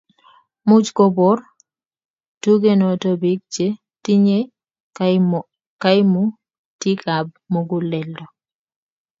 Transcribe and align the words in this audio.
much 0.67 0.87
kobar 0.97 1.37
tugenoto 2.41 3.09
biik 3.21 3.41
che 3.53 3.67
tinyei 4.03 4.45
kaimutikab 5.81 7.25
muguleldo 7.51 8.25